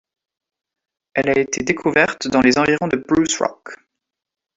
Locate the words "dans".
2.27-2.41